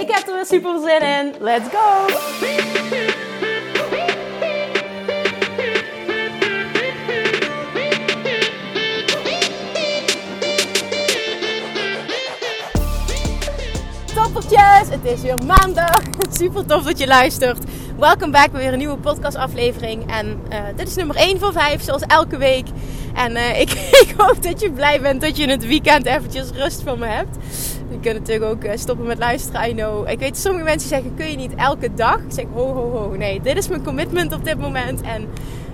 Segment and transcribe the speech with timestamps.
[0.00, 1.34] Ik heb er weer super zin in.
[1.40, 2.06] Let's go!
[14.14, 16.02] Toppertjes, het is weer maandag.
[16.30, 17.64] Super tof dat je luistert.
[17.98, 20.10] Welkom back bij weer een nieuwe podcastaflevering.
[20.10, 22.66] En uh, dit is nummer 1 van 5, zoals elke week.
[23.14, 26.50] En uh, ik, ik, hoop dat je blij bent dat je in het weekend eventjes
[26.50, 27.36] rust van me hebt.
[27.90, 30.08] Je kunt natuurlijk ook uh, stoppen met luisteren, I know.
[30.08, 32.16] Ik weet, sommige mensen zeggen, kun je niet elke dag?
[32.16, 33.16] Ik zeg, ho, ho, ho.
[33.16, 35.00] Nee, dit is mijn commitment op dit moment.
[35.00, 35.28] En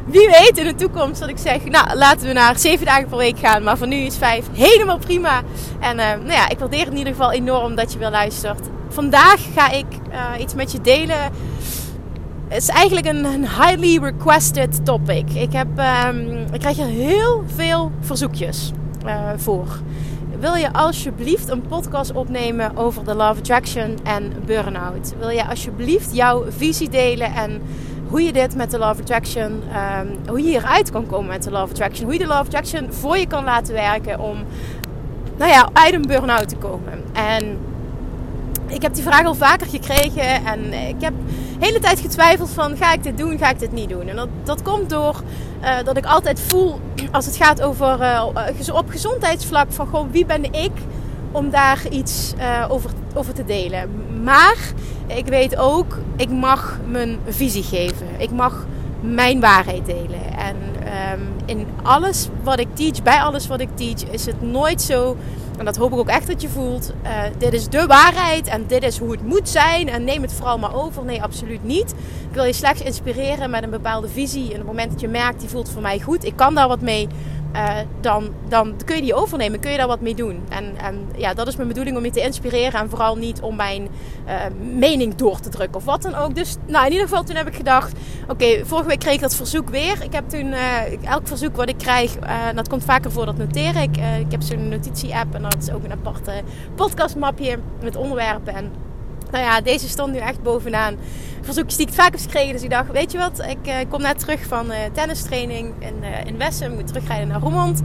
[0.06, 3.18] wie weet in de toekomst dat ik zeg, nou, laten we naar 7 dagen per
[3.18, 3.62] week gaan.
[3.62, 5.42] Maar voor nu is 5 helemaal prima.
[5.80, 8.68] En nou ja, ik waardeer het in ieder geval enorm dat je weer luistert.
[8.88, 9.86] Vandaag ga ik
[10.38, 11.30] iets met je delen
[12.52, 15.30] het is eigenlijk een, een, highly requested topic.
[15.34, 15.66] Ik, heb,
[16.08, 18.72] um, ik krijg er heel veel verzoekjes
[19.36, 19.66] voor.
[20.42, 25.14] Wil je alsjeblieft een podcast opnemen over de Love Attraction en burn-out?
[25.18, 27.62] Wil je alsjeblieft jouw visie delen en
[28.08, 31.50] hoe je dit met de Love Attraction, um, hoe je hieruit kan komen met de
[31.50, 34.44] Love Attraction, hoe je de Love Attraction voor je kan laten werken om,
[35.36, 37.02] nou ja, uit een burn-out te komen.
[37.12, 37.58] En
[38.72, 41.12] ik heb die vraag al vaker gekregen en ik heb
[41.58, 44.08] de hele tijd getwijfeld van ga ik dit doen, ga ik dit niet doen.
[44.08, 45.22] En dat, dat komt door
[45.62, 48.24] uh, dat ik altijd voel als het gaat over uh,
[48.72, 50.72] op gezondheidsvlak van gewoon wie ben ik
[51.32, 52.34] om daar iets
[52.68, 53.90] over, over te delen.
[54.22, 54.56] Maar
[55.06, 58.06] ik weet ook, ik mag mijn visie geven.
[58.18, 58.66] Ik mag
[59.00, 60.36] mijn waarheid delen.
[60.38, 60.56] En
[61.12, 65.16] um, in alles wat ik teach, bij alles wat ik teach, is het nooit zo
[65.58, 66.92] en dat hoop ik ook echt dat je voelt.
[67.04, 69.88] Uh, dit is de waarheid en dit is hoe het moet zijn.
[69.88, 71.04] En neem het vooral maar over.
[71.04, 71.90] Nee, absoluut niet.
[72.28, 74.44] Ik wil je slechts inspireren met een bepaalde visie.
[74.44, 76.24] En op het moment dat je merkt, die voelt voor mij goed.
[76.24, 77.08] Ik kan daar wat mee.
[77.54, 80.42] Uh, dan, dan kun je die overnemen, kun je daar wat mee doen.
[80.48, 83.88] En, ja, dat is mijn bedoeling om je te inspireren en vooral niet om mijn
[84.26, 84.32] uh,
[84.78, 86.34] mening door te drukken of wat dan ook.
[86.34, 87.92] Dus nou, in ieder geval toen heb ik gedacht,
[88.22, 90.02] oké, okay, vorige week kreeg ik dat verzoek weer.
[90.02, 92.16] Ik heb toen, uh, elk verzoek wat ik krijg,
[92.54, 93.96] dat komt vaker voor, dat noteer ik.
[93.96, 96.32] ik heb zo'n notitie-app en dat is ook een aparte
[96.74, 98.72] podcastmapje met onderwerpen en
[99.32, 100.96] nou ja, deze stond nu echt bovenaan.
[101.40, 102.52] Verzoekjes die ik vaak heb gekregen.
[102.52, 105.94] Dus ik dacht, weet je wat, ik uh, kom net terug van uh, tennistraining in,
[106.00, 106.70] uh, in Wessen.
[106.70, 107.82] Ik moet terugrijden naar Roermond.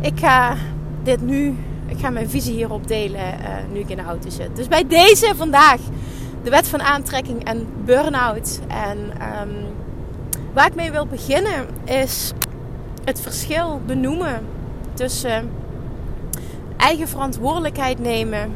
[0.00, 0.56] Ik ga
[1.02, 1.56] dit nu,
[1.86, 3.34] ik ga mijn visie hierop delen
[3.72, 4.56] nu ik in de auto zit.
[4.56, 5.80] Dus bij deze vandaag
[6.42, 8.60] de wet van aantrekking en burn-out.
[8.68, 9.66] En um,
[10.52, 12.32] waar ik mee wil beginnen is
[13.04, 14.46] het verschil benoemen
[14.94, 15.50] tussen
[16.76, 18.52] eigen verantwoordelijkheid nemen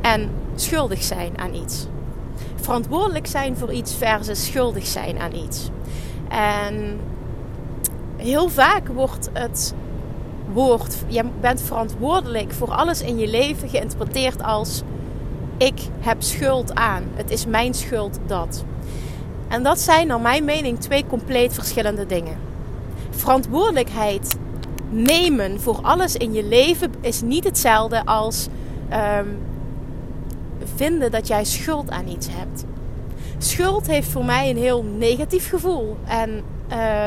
[0.00, 1.86] en schuldig zijn aan iets.
[2.54, 5.68] Verantwoordelijk zijn voor iets versus schuldig zijn aan iets.
[6.28, 6.98] En
[8.16, 9.74] heel vaak wordt het
[10.52, 14.82] woord, je bent verantwoordelijk voor alles in je leven geïnterpreteerd als
[15.56, 17.02] ik heb schuld aan.
[17.14, 18.64] Het is mijn schuld dat.
[19.48, 22.36] En dat zijn naar mijn mening twee compleet verschillende dingen.
[23.10, 24.36] Verantwoordelijkheid
[24.90, 28.48] nemen voor alles in je leven is niet hetzelfde als
[29.18, 29.38] um,
[30.90, 32.64] dat jij schuld aan iets hebt.
[33.38, 35.96] Schuld heeft voor mij een heel negatief gevoel.
[36.04, 37.04] En uh,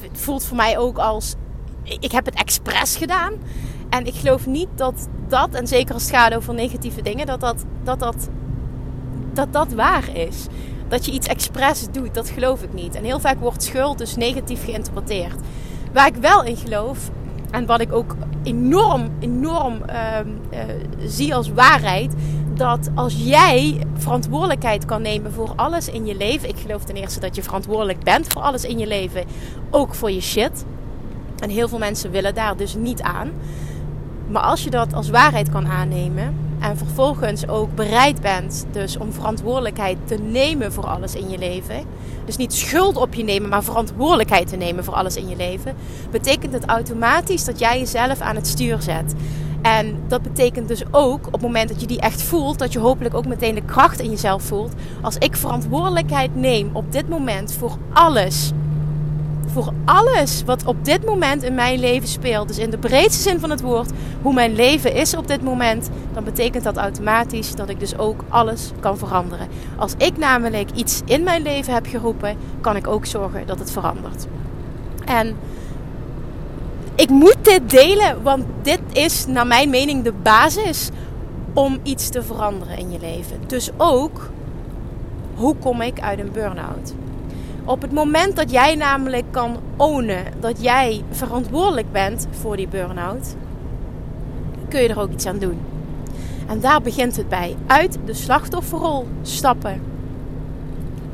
[0.00, 1.34] het voelt voor mij ook als
[1.82, 3.32] ik heb het expres gedaan.
[3.88, 7.64] En ik geloof niet dat dat, en zeker als het over negatieve dingen, dat dat,
[7.82, 8.28] dat, dat,
[9.32, 10.46] dat, dat waar is.
[10.88, 12.94] Dat je iets expres doet, dat geloof ik niet.
[12.94, 15.40] En heel vaak wordt schuld dus negatief geïnterpreteerd.
[15.92, 17.10] Waar ik wel in geloof,
[17.50, 20.18] en wat ik ook enorm, enorm uh,
[20.52, 20.58] uh,
[21.04, 22.14] zie als waarheid.
[22.54, 26.48] Dat als jij verantwoordelijkheid kan nemen voor alles in je leven.
[26.48, 29.24] Ik geloof ten eerste dat je verantwoordelijk bent voor alles in je leven.
[29.70, 30.64] Ook voor je shit.
[31.38, 33.30] En heel veel mensen willen daar dus niet aan.
[34.28, 39.12] Maar als je dat als waarheid kan aannemen en vervolgens ook bereid bent dus om
[39.12, 41.84] verantwoordelijkheid te nemen voor alles in je leven.
[42.26, 45.74] Dus niet schuld op je nemen, maar verantwoordelijkheid te nemen voor alles in je leven.
[46.10, 49.14] Betekent het automatisch dat jij jezelf aan het stuur zet.
[49.62, 52.78] En dat betekent dus ook op het moment dat je die echt voelt, dat je
[52.78, 54.72] hopelijk ook meteen de kracht in jezelf voelt.
[55.02, 58.52] Als ik verantwoordelijkheid neem op dit moment voor alles
[59.62, 63.40] voor alles wat op dit moment in mijn leven speelt, dus in de breedste zin
[63.40, 63.90] van het woord,
[64.22, 68.24] hoe mijn leven is op dit moment, dan betekent dat automatisch dat ik dus ook
[68.28, 69.48] alles kan veranderen.
[69.76, 73.70] Als ik namelijk iets in mijn leven heb geroepen, kan ik ook zorgen dat het
[73.70, 74.26] verandert.
[75.04, 75.36] En
[76.94, 80.88] ik moet dit delen, want dit is naar mijn mening de basis
[81.52, 83.40] om iets te veranderen in je leven.
[83.46, 84.30] Dus ook,
[85.34, 86.94] hoe kom ik uit een burn-out?
[87.66, 93.36] Op het moment dat jij namelijk kan ownen dat jij verantwoordelijk bent voor die burn-out,
[94.68, 95.58] kun je er ook iets aan doen.
[96.46, 97.56] En daar begint het bij.
[97.66, 99.82] Uit de slachtofferrol stappen.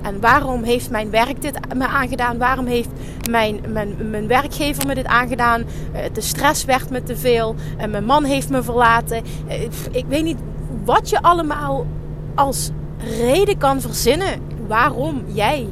[0.03, 2.39] En waarom heeft mijn werk dit me aangedaan?
[2.39, 2.91] Waarom heeft
[3.31, 5.65] mijn, mijn, mijn werkgever me dit aangedaan?
[5.93, 7.55] Eh, de stress werd me te veel.
[7.77, 9.23] En mijn man heeft me verlaten.
[9.49, 10.39] Eh, ik weet niet
[10.85, 11.87] wat je allemaal
[12.35, 12.71] als
[13.19, 15.69] reden kan verzinnen waarom jij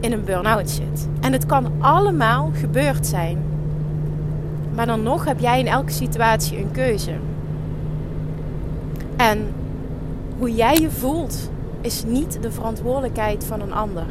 [0.00, 1.08] in een burn-out zit.
[1.20, 3.42] En het kan allemaal gebeurd zijn.
[4.74, 7.12] Maar dan nog heb jij in elke situatie een keuze.
[9.16, 9.54] En
[10.38, 11.50] hoe jij je voelt
[11.80, 14.06] is niet de verantwoordelijkheid van een ander.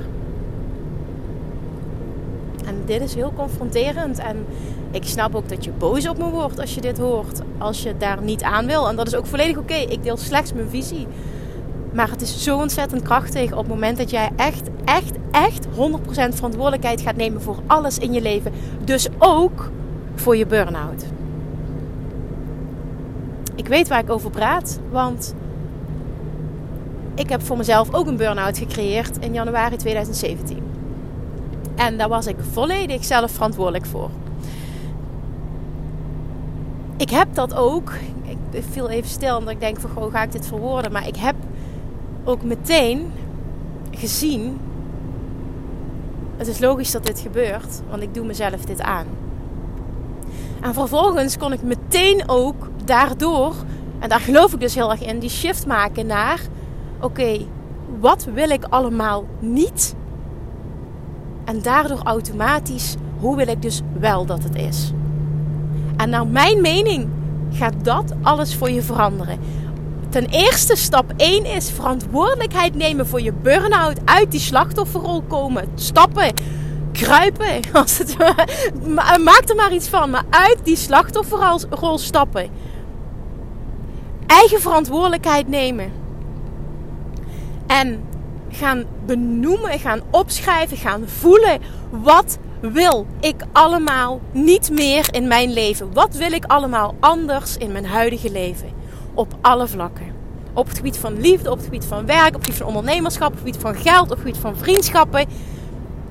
[2.66, 4.20] En dit is heel confronterend.
[4.20, 4.46] En
[4.92, 7.42] ik snap ook dat je boos op me wordt als je dit hoort.
[7.58, 8.88] Als je daar niet aan wil.
[8.90, 9.74] En dat is ook volledig oké.
[9.74, 11.08] Ik deel slechts mijn visie.
[11.94, 15.70] Maar het is zo ontzettend krachtig op het moment dat jij echt, echt, echt 100%
[16.36, 18.52] verantwoordelijkheid gaat nemen voor alles in je leven.
[18.84, 19.72] Dus ook
[20.16, 21.06] voor je burn-out.
[23.56, 25.36] Ik weet waar ik over praat, want
[27.16, 30.64] ik heb voor mezelf ook een burn-out gecreëerd in januari 2017.
[31.76, 34.10] En daar was ik volledig zelf verantwoordelijk voor.
[36.98, 37.94] Ik heb dat ook.
[38.24, 40.92] Ik viel even stil omdat ik denk van, goh, ga ik dit verwoorden?
[40.92, 41.36] Maar ik heb
[42.24, 43.12] ook meteen
[43.92, 44.60] gezien.
[46.38, 49.06] Het is logisch dat dit gebeurt, want ik doe mezelf dit aan.
[50.62, 53.54] En vervolgens kon ik meteen ook daardoor,
[54.00, 56.42] en daar geloof ik dus heel erg in, die shift maken naar:
[57.02, 57.38] oké,
[58.00, 59.96] wat wil ik allemaal niet?
[61.46, 64.92] En daardoor automatisch, hoe wil ik dus wel dat het is?
[65.98, 67.08] En naar mijn mening
[67.52, 69.40] gaat dat alles voor je veranderen.
[70.16, 73.98] Ten eerste, stap 1 is verantwoordelijkheid nemen voor je burn-out.
[74.06, 75.68] Uit die slachtofferrol komen.
[75.76, 76.34] Stappen.
[76.92, 77.62] Kruipen.
[77.74, 78.18] Als het,
[79.24, 80.10] maak er maar iets van.
[80.10, 82.50] Maar uit die slachtofferrol stappen.
[84.28, 85.92] Eigen verantwoordelijkheid nemen.
[87.68, 88.04] En
[88.50, 91.62] gaan benoemen, gaan opschrijven, gaan voelen.
[91.90, 95.94] Wat wil ik allemaal niet meer in mijn leven?
[95.94, 98.75] Wat wil ik allemaal anders in mijn huidige leven?
[99.16, 100.06] Op alle vlakken.
[100.54, 103.28] Op het gebied van liefde, op het gebied van werk, op het gebied van ondernemerschap,
[103.28, 105.26] op het gebied van geld, op het gebied van vriendschappen.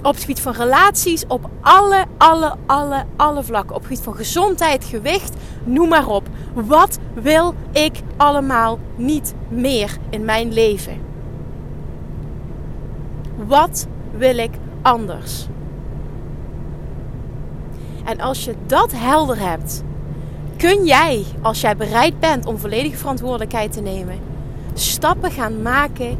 [0.03, 3.75] Op het gebied van relaties, op alle, alle, alle, alle vlakken.
[3.75, 6.29] Op het gebied van gezondheid, gewicht, noem maar op.
[6.55, 11.01] Wat wil ik allemaal niet meer in mijn leven?
[13.37, 13.87] Wat
[14.17, 14.53] wil ik
[14.83, 15.47] anders?
[18.05, 19.83] En als je dat helder hebt,
[20.65, 24.19] kun jij, als jij bereid bent om volledige verantwoordelijkheid te nemen,
[24.75, 26.19] stappen gaan maken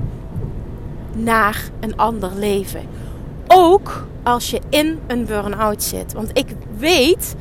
[1.13, 2.81] naar een ander leven.
[3.47, 6.13] Ook als je in een burn-out zit.
[6.13, 6.47] Want ik
[6.77, 7.35] weet,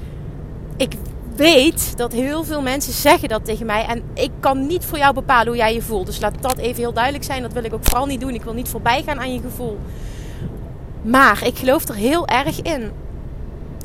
[0.78, 0.94] ik
[1.36, 3.86] weet dat heel veel mensen zeggen dat tegen mij.
[3.86, 6.06] En ik kan niet voor jou bepalen hoe jij je voelt.
[6.06, 7.42] Dus laat dat even heel duidelijk zijn.
[7.42, 8.34] Dat wil ik ook vooral niet doen.
[8.34, 9.80] Ik wil niet voorbij gaan aan je gevoel.
[11.02, 12.92] Maar ik geloof er heel erg in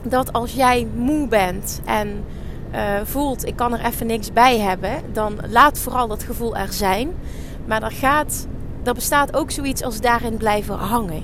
[0.03, 2.25] dat als jij moe bent en
[2.75, 6.73] uh, voelt, ik kan er even niks bij hebben, dan laat vooral dat gevoel er
[6.73, 7.11] zijn.
[7.67, 8.47] Maar er, gaat,
[8.85, 11.23] er bestaat ook zoiets als daarin blijven hangen.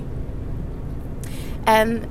[1.63, 2.03] En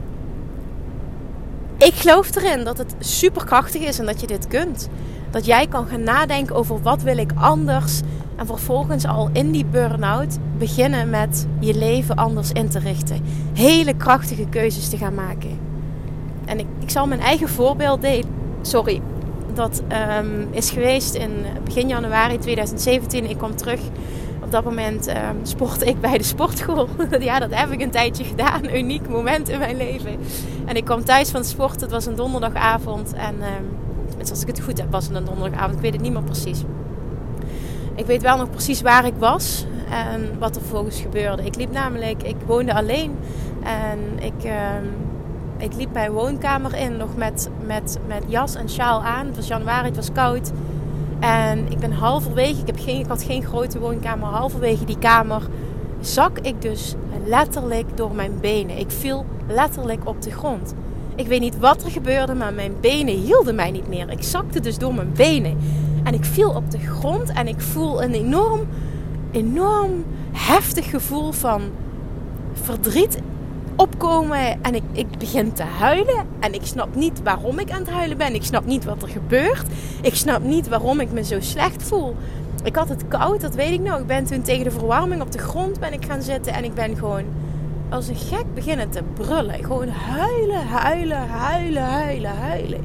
[1.79, 4.89] ik geloof erin dat het superkrachtig is en dat je dit kunt.
[5.31, 8.01] Dat jij kan gaan nadenken over wat wil ik anders.
[8.37, 13.21] En vervolgens al in die burn-out beginnen met je leven anders in te richten.
[13.53, 15.59] Hele krachtige keuzes te gaan maken.
[16.45, 18.31] En ik, ik zal mijn eigen voorbeeld delen.
[18.63, 19.01] Sorry,
[19.57, 19.83] dat
[20.19, 21.31] um, is geweest in
[21.65, 23.31] begin januari 2017.
[23.31, 23.81] Ik kwam terug.
[24.43, 26.89] Op dat moment um, sportte ik bij de sportschool.
[27.19, 28.65] ja, dat heb ik een tijdje gedaan.
[28.65, 30.19] Een uniek moment in mijn leven.
[30.67, 31.81] En ik kwam thuis van sport.
[31.81, 33.13] Het was een donderdagavond.
[33.13, 35.75] En um, als ik het goed heb, was het een donderdagavond.
[35.75, 36.63] Ik weet het niet meer precies.
[37.95, 41.45] Ik weet wel nog precies waar ik was en wat er vervolgens gebeurde.
[41.45, 43.17] Ik liep namelijk, ik woonde alleen
[43.63, 44.45] en ik
[45.65, 49.27] ik liep mijn woonkamer in nog met, met, met jas en sjaal aan.
[49.27, 50.53] Het was januari, het was koud.
[51.21, 55.43] En ik ben halverwege, ik, heb geen, ik had geen grote woonkamer, halverwege die kamer
[56.01, 56.95] zak ik dus
[57.27, 58.79] letterlijk door mijn benen.
[58.79, 60.75] Ik viel letterlijk op de grond.
[61.15, 64.11] Ik weet niet wat er gebeurde, maar mijn benen hielden mij niet meer.
[64.11, 65.59] Ik zakte dus door mijn benen.
[66.03, 68.61] En ik viel op de grond en ik voel een enorm,
[69.31, 71.63] enorm heftig gevoel van
[72.53, 73.19] verdriet
[73.77, 74.63] opkomen.
[74.63, 76.27] En ik, ik begin te huilen.
[76.41, 78.35] En ik snap niet waarom ik aan het huilen ben.
[78.35, 79.67] Ik snap niet wat er gebeurt.
[80.03, 82.17] Ik snap niet waarom ik me zo slecht voel.
[82.65, 83.99] Ik had het koud, dat weet ik nog.
[83.99, 86.53] Ik ben toen tegen de verwarming op de grond ben ik gaan zitten.
[86.53, 87.25] En ik ben gewoon
[87.89, 89.65] als een gek beginnen te brullen.
[89.65, 92.81] Gewoon huilen, huilen, huilen, huilen, huilen.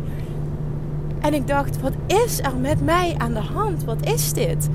[1.19, 3.83] En ik dacht, wat is er met mij aan de hand?
[3.83, 4.69] Wat is dit?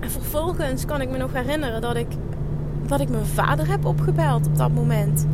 [0.00, 2.06] En vervolgens kan ik me nog herinneren dat ik,
[2.90, 5.26] dat ik mijn vader heb opgebeld op dat moment.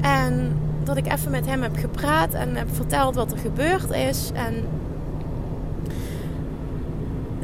[0.00, 0.52] En
[0.84, 4.30] dat ik even met hem heb gepraat en heb verteld wat er gebeurd is.
[4.34, 4.64] En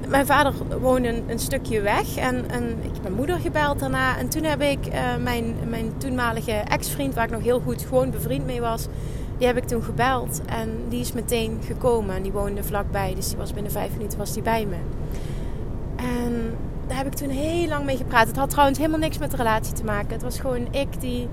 [0.09, 4.19] mijn vader woonde een, stukje weg en, en ik heb mijn moeder gebeld daarna.
[4.19, 8.11] En toen heb ik uh, mijn, mijn toenmalige ex-vriend, waar ik nog heel goed gewoon
[8.11, 8.87] bevriend mee was,
[9.38, 10.41] die heb ik toen gebeld.
[10.47, 12.17] En die is meteen gekomen.
[12.17, 14.76] En die woonde vlakbij, dus die was binnen vijf minuten was die bij me.
[17.05, 18.27] Heb ik toen heel lang mee gepraat.
[18.27, 20.13] Het had trouwens helemaal niks met de relatie te maken.
[20.13, 21.29] Het was gewoon ik die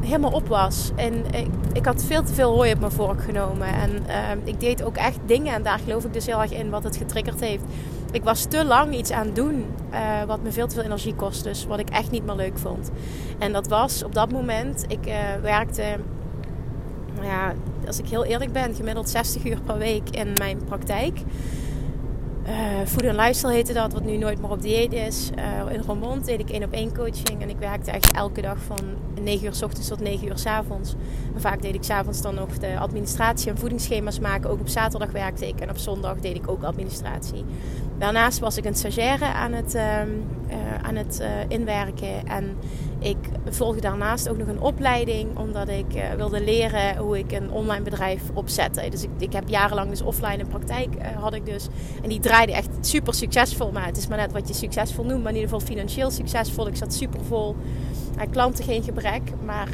[0.00, 0.90] helemaal op was.
[0.96, 3.66] En ik, ik had veel te veel hooi op mijn vork genomen.
[3.66, 5.54] En uh, ik deed ook echt dingen.
[5.54, 7.62] En daar geloof ik dus heel erg in wat het getriggerd heeft.
[8.12, 11.14] Ik was te lang iets aan het doen uh, wat me veel te veel energie
[11.14, 11.44] kost.
[11.44, 12.90] Dus wat ik echt niet meer leuk vond.
[13.38, 14.84] En dat was op dat moment.
[14.88, 15.96] Ik uh, werkte,
[17.14, 17.52] nou ja,
[17.86, 21.18] als ik heel eerlijk ben, gemiddeld 60 uur per week in mijn praktijk.
[22.48, 25.30] Uh, food en lifestyle heette dat, wat nu nooit meer op dieet is.
[25.38, 28.58] Uh, in Roermond deed ik één op één coaching en ik werkte echt elke dag
[28.58, 28.78] van
[29.22, 30.94] 9 uur s ochtends tot 9 uur s avonds.
[31.34, 34.50] En vaak deed ik s avonds dan nog de administratie en voedingsschema's maken.
[34.50, 37.44] Ook op zaterdag werkte ik en op zondag deed ik ook administratie.
[37.98, 40.00] Daarnaast was ik een stagiaire aan het, uh,
[40.82, 42.56] aan het inwerken en
[43.04, 43.16] ik
[43.50, 47.84] volgde daarnaast ook nog een opleiding, omdat ik uh, wilde leren hoe ik een online
[47.84, 48.88] bedrijf opzette.
[48.90, 51.66] Dus ik, ik heb jarenlang dus offline een praktijk uh, had ik dus.
[52.02, 53.72] En die draaide echt super succesvol.
[53.72, 55.22] Maar het is maar net wat je succesvol noemt.
[55.22, 56.66] Maar in ieder geval financieel succesvol.
[56.66, 57.56] Ik zat super vol.
[58.16, 59.22] Uh, klanten geen gebrek.
[59.44, 59.68] Maar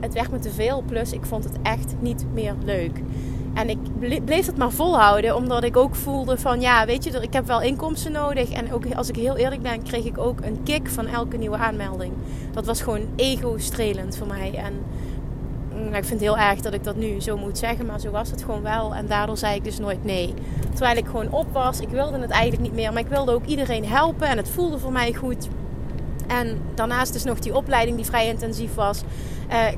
[0.00, 0.82] het werd me te veel.
[0.86, 3.02] Plus ik vond het echt niet meer leuk.
[3.58, 3.78] En ik
[4.24, 7.62] bleef het maar volhouden, omdat ik ook voelde van ja, weet je, ik heb wel
[7.62, 8.50] inkomsten nodig.
[8.50, 11.56] En ook als ik heel eerlijk ben, kreeg ik ook een kick van elke nieuwe
[11.56, 12.12] aanmelding.
[12.52, 14.54] Dat was gewoon ego-strelend voor mij.
[14.54, 14.72] En
[15.72, 18.10] mm, ik vind het heel erg dat ik dat nu zo moet zeggen, maar zo
[18.10, 18.94] was het gewoon wel.
[18.94, 20.34] En daardoor zei ik dus nooit nee.
[20.70, 23.46] Terwijl ik gewoon op was, ik wilde het eigenlijk niet meer, maar ik wilde ook
[23.46, 25.48] iedereen helpen en het voelde voor mij goed.
[26.28, 29.02] En daarnaast dus nog die opleiding die vrij intensief was.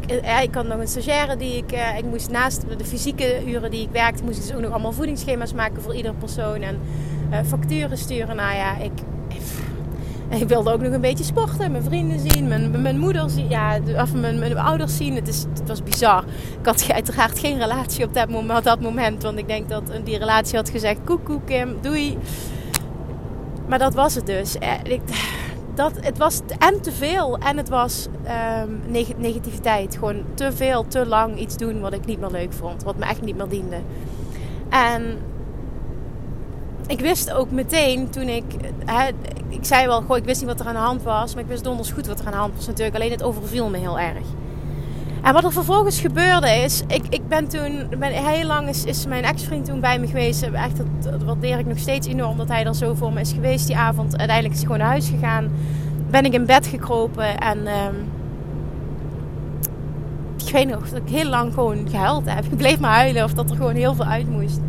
[0.06, 1.72] Ik, uh, ik, had nog een stagiaire die ik...
[1.72, 4.24] Uh, ik moest naast de fysieke uren die ik werkte...
[4.24, 6.62] moest ik dus ook nog allemaal voedingsschema's maken voor iedere persoon.
[6.62, 6.78] En
[7.46, 8.36] facturen sturen.
[8.36, 8.92] Nou ja, ik...
[10.38, 13.78] Ik wilde ook nog een beetje sporten, mijn vrienden zien, mijn, mijn moeder zien, ja,
[13.96, 15.14] of mijn, mijn ouders zien.
[15.14, 16.24] Het, is, het was bizar.
[16.60, 20.18] Ik had uiteraard geen relatie op dat, moment, dat moment, want ik denk dat die
[20.18, 22.18] relatie had gezegd: Koekoek, Kim, doei.
[23.68, 24.56] Maar dat was het dus.
[24.82, 25.00] Ik,
[25.80, 28.06] dat, het was en te veel en het was
[28.62, 28.80] um,
[29.16, 29.94] negativiteit.
[29.94, 32.82] Gewoon te veel, te lang iets doen wat ik niet meer leuk vond.
[32.82, 33.78] Wat me echt niet meer diende.
[34.68, 35.18] En
[36.86, 38.44] ik wist ook meteen toen ik...
[39.48, 41.34] Ik zei wel, goh, ik wist niet wat er aan de hand was.
[41.34, 42.96] Maar ik wist donders goed wat er aan de hand was natuurlijk.
[42.96, 44.26] Alleen het overviel me heel erg.
[45.22, 49.06] En wat er vervolgens gebeurde is, ik, ik ben toen, ben, heel lang is, is
[49.06, 50.42] mijn ex-vriend toen bij me geweest.
[50.42, 53.32] Echt, dat, dat waardeer ik nog steeds enorm dat hij er zo voor me is
[53.32, 54.18] geweest die avond.
[54.18, 55.50] Uiteindelijk is hij gewoon naar huis gegaan.
[56.10, 58.08] Ben ik in bed gekropen en um,
[60.46, 62.44] ik weet nog dat ik heel lang gewoon gehuild heb.
[62.44, 64.60] Ik bleef maar huilen of dat er gewoon heel veel uit moest.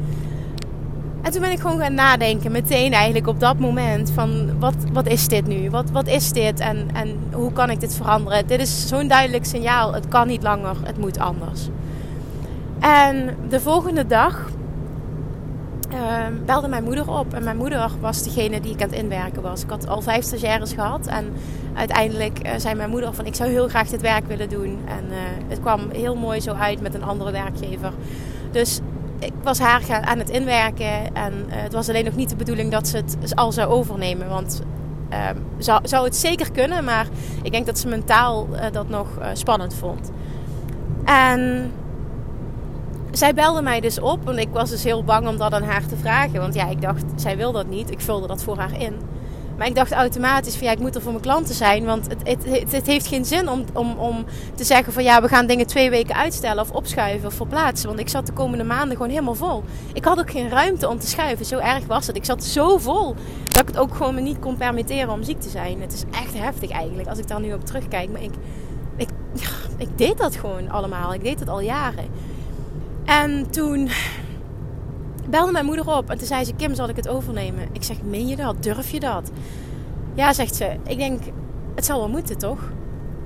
[1.22, 5.08] En toen ben ik gewoon gaan nadenken, meteen eigenlijk op dat moment, van wat, wat
[5.08, 5.70] is dit nu?
[5.70, 8.48] Wat, wat is dit en, en hoe kan ik dit veranderen?
[8.48, 11.68] Dit is zo'n duidelijk signaal, het kan niet langer, het moet anders.
[12.80, 14.50] En de volgende dag
[15.94, 16.00] uh,
[16.46, 17.34] belde mijn moeder op.
[17.34, 19.64] En mijn moeder was degene die ik aan het inwerken was.
[19.64, 21.08] Ik had al vijf stagiaires gehad.
[21.08, 21.34] En
[21.74, 24.80] uiteindelijk uh, zei mijn moeder van ik zou heel graag dit werk willen doen.
[24.88, 27.94] En uh, het kwam heel mooi zo uit met een andere werkgever.
[28.52, 28.80] Dus
[29.22, 31.16] ik was haar aan het inwerken.
[31.16, 34.30] En uh, het was alleen nog niet de bedoeling dat ze het al zou overnemen.
[34.30, 34.62] Want
[35.12, 37.08] uh, zou, zou het zeker kunnen, maar
[37.42, 40.12] ik denk dat ze mentaal uh, dat nog uh, spannend vond.
[41.06, 41.72] En
[43.12, 44.30] zij belde mij dus op.
[44.30, 46.40] En ik was dus heel bang om dat aan haar te vragen.
[46.40, 47.92] Want ja, ik dacht, zij wil dat niet.
[47.92, 48.96] Ik vulde dat voor haar in.
[49.62, 51.86] Maar ik dacht automatisch van ja, ik moet er voor mijn klanten zijn.
[51.86, 54.26] Want het, het, het, heeft geen zin om, om, om
[54.56, 57.88] te zeggen van ja, we gaan dingen twee weken uitstellen of opschuiven of verplaatsen.
[57.88, 59.64] Want ik zat de komende maanden gewoon helemaal vol.
[59.94, 61.46] Ik had ook geen ruimte om te schuiven.
[61.46, 62.16] Zo erg was het.
[62.16, 65.42] Ik zat zo vol dat ik het ook gewoon me niet kon permitteren om ziek
[65.42, 65.82] te zijn.
[65.82, 68.10] Het is echt heftig eigenlijk als ik daar nu op terugkijk.
[68.12, 68.34] Maar ik,
[68.96, 69.10] ik,
[69.78, 71.14] ik deed dat gewoon allemaal.
[71.14, 72.06] Ik deed het al jaren.
[73.06, 73.90] En toen
[75.32, 77.68] belde mijn moeder op en toen zei ze: Kim, zal ik het overnemen?
[77.72, 78.64] Ik zeg: Meen je dat?
[78.64, 79.32] Durf je dat?
[80.14, 80.76] Ja, zegt ze.
[80.88, 81.22] Ik denk:
[81.76, 82.60] Het zal wel moeten, toch?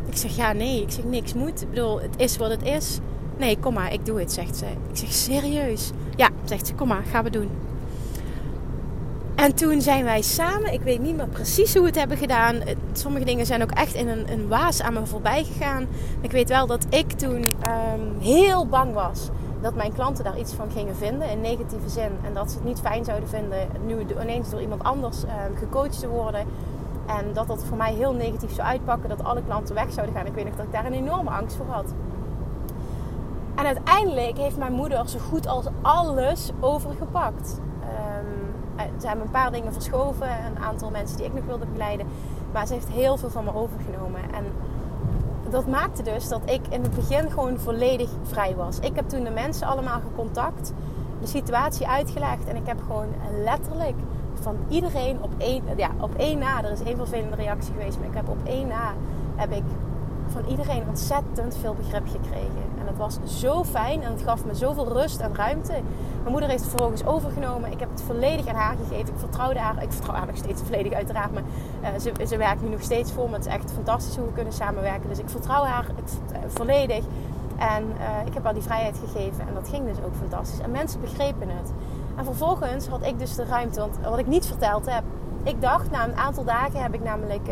[0.05, 0.81] Ik zeg: Ja, nee.
[0.81, 1.61] Ik zeg: Niks moet.
[1.61, 2.99] Ik bedoel, het is wat het is.
[3.37, 4.65] Nee, kom maar, ik doe het, zegt ze.
[4.65, 5.91] Ik zeg: Serieus?
[6.15, 7.49] Ja, zegt ze: Kom maar, gaan we doen.
[9.35, 12.55] En toen zijn wij samen, ik weet niet meer precies hoe we het hebben gedaan.
[12.93, 15.87] Sommige dingen zijn ook echt in een, een waas aan me voorbij gegaan.
[16.21, 19.29] Ik weet wel dat ik toen um, heel bang was
[19.65, 22.11] dat mijn klanten daar iets van gingen vinden in negatieve zin.
[22.23, 25.99] En dat ze het niet fijn zouden vinden nu ineens door iemand anders uh, gecoacht
[25.99, 26.45] te worden.
[27.05, 29.09] En dat dat voor mij heel negatief zou uitpakken.
[29.09, 30.25] Dat alle klanten weg zouden gaan.
[30.25, 31.93] Ik weet nog dat ik daar een enorme angst voor had.
[33.55, 37.59] En uiteindelijk heeft mijn moeder zo goed als alles overgepakt.
[37.81, 38.53] Um,
[38.99, 40.27] ze hebben een paar dingen verschoven.
[40.45, 42.07] Een aantal mensen die ik nog wilde begeleiden.
[42.51, 44.21] Maar ze heeft heel veel van me overgenomen.
[44.33, 44.45] En
[45.49, 48.79] dat maakte dus dat ik in het begin gewoon volledig vrij was.
[48.79, 50.73] Ik heb toen de mensen allemaal gecontact,
[51.21, 53.07] de situatie uitgelegd en ik heb gewoon
[53.43, 53.95] letterlijk
[54.41, 58.07] van iedereen op één, ja, op één na, er is één vervelende reactie geweest, maar
[58.07, 58.93] ik heb op één na
[59.35, 59.63] heb ik
[60.27, 62.64] van iedereen ontzettend veel begrip gekregen.
[62.85, 65.71] En het was zo fijn en het gaf me zoveel rust en ruimte.
[66.19, 67.71] Mijn moeder heeft het vervolgens overgenomen.
[67.71, 69.13] Ik heb het volledig aan haar gegeven.
[69.13, 69.83] Ik vertrouwde haar.
[69.83, 71.33] Ik vertrouw haar nog steeds volledig uiteraard.
[71.33, 71.43] Maar
[71.81, 73.35] uh, ze, ze werkt nu nog steeds voor me.
[73.35, 75.09] Het is echt fantastisch hoe we kunnen samenwerken.
[75.09, 77.03] Dus ik vertrouw haar uh, volledig.
[77.57, 79.47] En uh, ik heb haar die vrijheid gegeven.
[79.47, 80.59] En dat ging dus ook fantastisch.
[80.59, 81.71] En mensen begrepen het.
[82.15, 83.79] En vervolgens had ik dus de ruimte.
[83.79, 85.03] Want wat ik niet verteld heb.
[85.43, 87.49] Ik dacht, na een aantal dagen heb ik namelijk...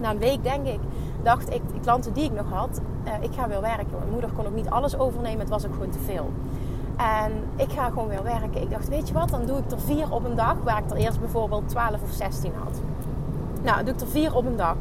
[0.00, 0.80] Na een week denk ik
[1.22, 3.98] dacht ik, de klanten die ik nog had, uh, ik ga weer werken.
[3.98, 6.32] Mijn moeder kon ook niet alles overnemen, het was ook gewoon te veel.
[6.96, 8.62] En ik ga gewoon weer werken.
[8.62, 10.90] Ik dacht, weet je wat, dan doe ik er vier op een dag, waar ik
[10.90, 12.80] er eerst bijvoorbeeld 12 of 16 had.
[13.62, 14.76] Nou, doe ik er vier op een dag.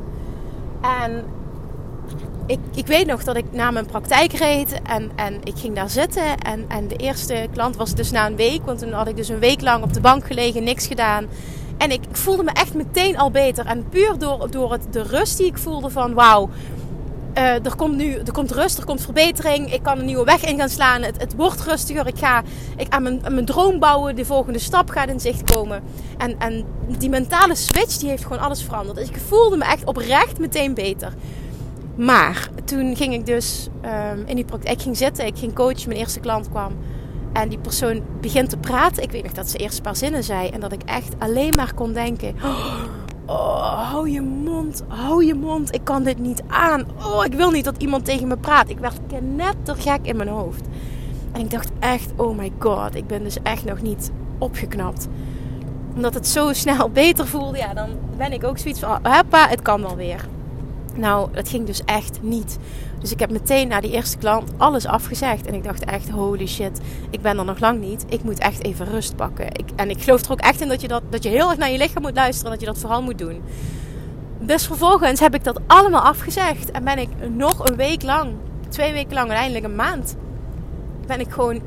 [0.82, 1.26] En
[2.46, 5.90] ik, ik weet nog dat ik naar mijn praktijk reed en, en ik ging daar
[5.90, 6.38] zitten.
[6.38, 9.30] En, en de eerste klant was dus na een week, want toen had ik dus
[9.30, 11.26] een week lang op de bank gelegen, niks gedaan.
[11.78, 13.66] En ik, voelde me echt meteen al beter.
[13.66, 16.50] En puur door, door het, de rust die ik voelde van wauw.
[17.38, 19.74] Uh, er komt nu er komt rust, er komt verbetering.
[19.74, 21.02] Ik kan een nieuwe weg in gaan slaan.
[21.02, 22.08] Het, het wordt rustiger.
[22.08, 22.44] Ik ga
[22.78, 24.16] ik aan, mijn, mijn droom bouwen.
[24.16, 25.84] De volgende stap gaat in zicht komen.
[26.18, 26.66] En, en
[26.98, 28.98] die mentale switch die heeft gewoon alles veranderd.
[28.98, 31.14] Dus ik voelde me echt oprecht meteen beter.
[31.96, 34.76] Maar toen ging ik dus um, in die praktijk.
[34.76, 35.88] Ik ging zitten, ik ging coachen.
[35.88, 36.72] Mijn eerste klant kwam.
[37.38, 39.04] En die persoon begint te praten.
[39.04, 40.50] Ik weet nog dat ze eerst een paar zinnen zei.
[40.50, 42.36] En dat ik echt alleen maar kon denken.
[43.26, 45.74] Oh, hou je mond, hou je mond.
[45.74, 46.86] Ik kan dit niet aan.
[47.04, 48.70] Oh, ik wil niet dat iemand tegen me praat.
[48.70, 50.62] Ik werd knettergek in mijn hoofd.
[51.32, 52.96] En ik dacht echt, oh my god.
[52.96, 55.08] Ik ben dus echt nog niet opgeknapt.
[55.96, 57.58] Omdat het zo snel beter voelde.
[57.58, 60.28] Ja, dan ben ik ook zoiets van, hoppa, het kan wel weer.
[60.96, 62.58] Nou, het ging dus echt niet.
[63.00, 65.46] Dus ik heb meteen na die eerste klant alles afgezegd.
[65.46, 66.80] En ik dacht echt, holy shit,
[67.10, 68.06] ik ben er nog lang niet.
[68.10, 69.46] Ik moet echt even rust pakken.
[69.46, 71.58] Ik, en ik geloof er ook echt in dat je, dat, dat je heel erg
[71.58, 72.52] naar je lichaam moet luisteren.
[72.52, 73.42] En dat je dat vooral moet doen.
[74.40, 76.72] Dus vervolgens heb ik dat allemaal afgezegd.
[76.72, 78.34] En ben ik nog een week lang,
[78.70, 80.16] twee weken lang, uiteindelijk een maand,
[81.08, 81.62] ben ik gewoon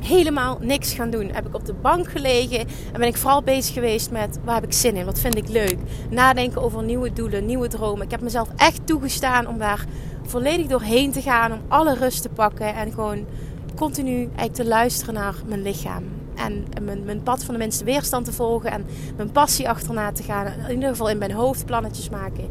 [0.00, 1.30] helemaal niks gaan doen.
[1.32, 4.64] Heb ik op de bank gelegen en ben ik vooral bezig geweest met waar heb
[4.64, 5.76] ik zin in, wat vind ik leuk.
[6.10, 8.04] Nadenken over nieuwe doelen, nieuwe dromen.
[8.04, 9.84] Ik heb mezelf echt toegestaan om daar
[10.22, 13.26] volledig doorheen te gaan, om alle rust te pakken en gewoon
[13.74, 16.04] continu eigenlijk te luisteren naar mijn lichaam.
[16.34, 20.22] En mijn, mijn pad van de minste weerstand te volgen en mijn passie achterna te
[20.22, 20.46] gaan.
[20.46, 22.48] In ieder geval in mijn hoofd plannetjes maken.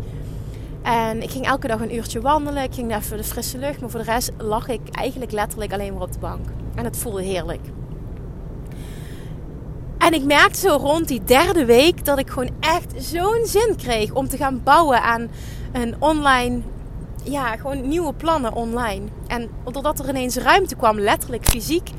[0.81, 2.63] En ik ging elke dag een uurtje wandelen.
[2.63, 3.81] Ik ging even de frisse lucht.
[3.81, 6.45] Maar voor de rest lag ik eigenlijk letterlijk alleen maar op de bank.
[6.75, 7.61] En het voelde heerlijk.
[9.97, 14.13] En ik merkte zo rond die derde week dat ik gewoon echt zo'n zin kreeg
[14.13, 15.29] om te gaan bouwen aan
[15.71, 16.61] een online,
[17.23, 19.05] ja, gewoon nieuwe plannen online.
[19.27, 21.89] En doordat er ineens ruimte kwam, letterlijk fysiek,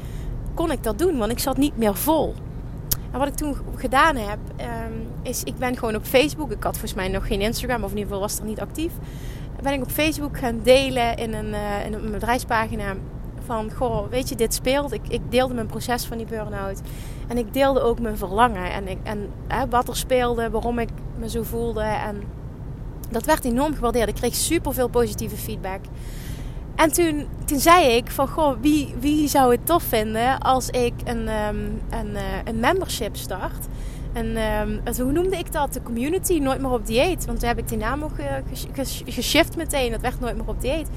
[0.55, 2.35] kon ik dat doen, want ik zat niet meer vol.
[3.11, 6.51] En wat ik toen gedaan heb, um, is ik ben gewoon op Facebook.
[6.51, 8.93] Ik had volgens mij nog geen Instagram, of in ieder geval was er niet actief.
[9.63, 12.95] Ben ik op Facebook gaan delen in een, uh, in een bedrijfspagina
[13.45, 14.93] van, goh, weet je, dit speelt.
[14.93, 16.81] Ik, ik deelde mijn proces van die burn-out.
[17.29, 18.73] En ik deelde ook mijn verlangen.
[18.73, 19.31] En, en
[19.71, 21.81] wat er speelde, waarom ik me zo voelde.
[21.81, 22.23] En
[23.11, 24.09] dat werd enorm gewaardeerd.
[24.09, 25.81] Ik kreeg super veel positieve feedback.
[26.77, 30.93] En toen, toen zei ik van, goh, wie, wie zou het tof vinden als ik
[31.05, 33.67] een, um, een, uh, een membership start?
[34.13, 35.73] een, um, hoe noemde ik dat?
[35.73, 37.25] De community, nooit meer op dieet.
[37.25, 38.27] Want toen heb ik die naam ook uh,
[39.05, 39.91] geshift meteen.
[39.91, 40.89] Dat werd nooit meer op dieet.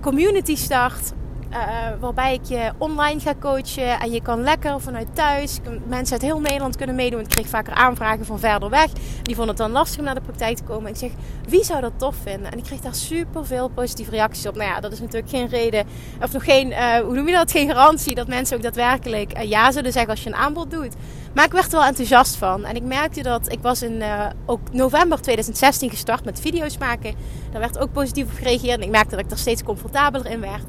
[0.00, 1.12] Community start.
[1.52, 1.56] Uh,
[2.00, 4.00] waarbij ik je online ga coachen.
[4.00, 5.58] En je kan lekker vanuit thuis.
[5.86, 7.20] Mensen uit heel Nederland kunnen meedoen.
[7.20, 8.90] Ik kreeg vaker aanvragen van verder weg.
[9.22, 10.90] Die vonden het dan lastig om naar de praktijk te komen.
[10.90, 11.10] Ik zeg,
[11.48, 12.52] wie zou dat tof vinden?
[12.52, 14.56] En ik kreeg daar super veel positieve reacties op.
[14.56, 15.86] Nou ja, dat is natuurlijk geen reden.
[16.22, 17.50] Of nog geen, uh, hoe noem je dat?
[17.50, 20.94] Geen garantie dat mensen ook daadwerkelijk uh, ja zullen zeggen als je een aanbod doet.
[21.34, 22.64] Maar ik werd er wel enthousiast van.
[22.64, 24.02] En ik merkte dat ik was in
[24.46, 27.14] ook november 2016 gestart met video's maken.
[27.50, 28.78] Daar werd ook positief op gereageerd.
[28.78, 30.62] En ik merkte dat ik er steeds comfortabeler in werd.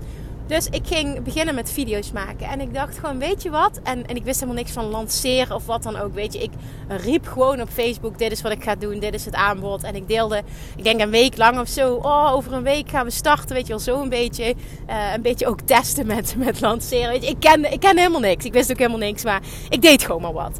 [0.50, 2.48] Dus ik ging beginnen met video's maken.
[2.48, 3.80] En ik dacht gewoon, weet je wat?
[3.84, 6.14] En, en ik wist helemaal niks van lanceren of wat dan ook.
[6.14, 6.52] Weet je, ik
[6.88, 9.84] riep gewoon op Facebook: dit is wat ik ga doen, dit is het aanbod.
[9.84, 10.42] En ik deelde,
[10.76, 11.94] ik denk een week lang of zo.
[11.94, 13.56] Oh, over een week gaan we starten.
[13.56, 14.56] Weet je wel, zo een beetje.
[14.90, 17.10] Uh, een beetje ook testen met, met lanceren.
[17.10, 18.46] Weet je, ik kende, ik kende helemaal niks.
[18.46, 20.60] Ik wist ook helemaal niks, maar ik deed gewoon maar wat.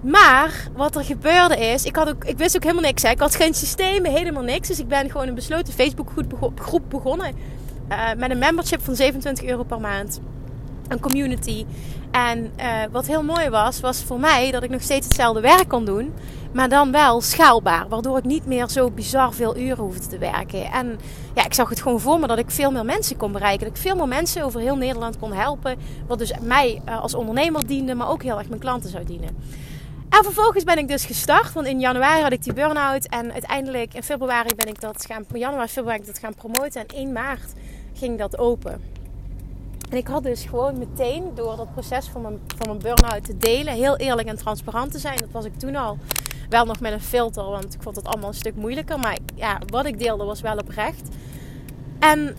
[0.00, 3.02] Maar wat er gebeurde is, ik, had ook, ik wist ook helemaal niks.
[3.02, 3.10] Hè.
[3.10, 4.68] Ik had geen systeem, helemaal niks.
[4.68, 7.34] Dus ik ben gewoon een besloten Facebookgroep begonnen
[7.92, 10.20] uh, met een membership van 27 euro per maand.
[10.88, 11.64] Een community.
[12.10, 15.68] En uh, wat heel mooi was, was voor mij dat ik nog steeds hetzelfde werk
[15.68, 16.12] kon doen.
[16.52, 17.88] Maar dan wel schaalbaar.
[17.88, 20.72] Waardoor ik niet meer zo bizar veel uren hoefde te werken.
[20.72, 20.98] En
[21.34, 23.66] ja, ik zag het gewoon voor me dat ik veel meer mensen kon bereiken.
[23.66, 25.76] Dat ik veel meer mensen over heel Nederland kon helpen.
[26.06, 29.28] Wat dus mij uh, als ondernemer diende, maar ook heel erg mijn klanten zou dienen.
[30.08, 31.52] En vervolgens ben ik dus gestart.
[31.52, 33.06] Want in januari had ik die burn-out.
[33.08, 36.80] En uiteindelijk in februari ben ik dat gaan, januari, februari ben ik dat gaan promoten.
[36.80, 37.52] En 1 maart
[37.94, 38.80] ging dat open.
[39.90, 43.36] En ik had dus gewoon meteen door dat proces van mijn, van mijn burn-out te
[43.36, 45.16] delen, heel eerlijk en transparant te zijn.
[45.16, 45.98] Dat was ik toen al.
[46.48, 48.98] Wel nog met een filter, want ik vond het allemaal een stuk moeilijker.
[48.98, 51.08] Maar ja, wat ik deelde was wel oprecht.
[51.98, 52.36] En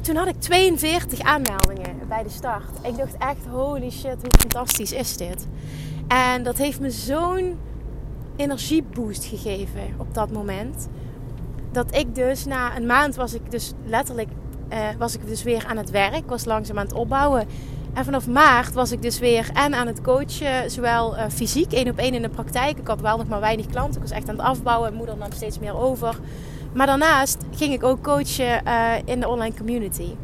[0.00, 2.64] toen had ik 42 aanmeldingen bij de start.
[2.82, 5.46] Ik dacht echt, holy shit, hoe fantastisch is dit?
[6.08, 7.58] En dat heeft me zo'n
[8.36, 10.88] energieboost gegeven op dat moment
[11.72, 14.28] dat ik dus na een maand was ik dus letterlijk
[14.72, 16.28] uh, was ik dus weer aan het werk.
[16.28, 17.46] was langzaam aan het opbouwen.
[17.92, 21.88] En vanaf maart was ik dus weer en aan het coachen, zowel uh, fysiek, één
[21.88, 22.78] op één in de praktijk.
[22.78, 23.94] Ik had wel nog maar weinig klanten.
[23.94, 24.94] Ik was echt aan het afbouwen.
[24.94, 26.18] Moeder nam steeds meer over.
[26.74, 30.14] Maar daarnaast ging ik ook coachen uh, in de online community.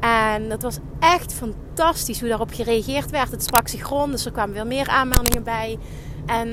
[0.00, 3.30] En dat was echt fantastisch hoe daarop gereageerd werd.
[3.30, 5.78] Het sprak zich rond, dus er kwamen weer meer aanmeldingen bij.
[6.26, 6.50] En